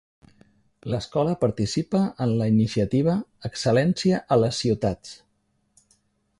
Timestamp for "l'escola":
0.93-1.35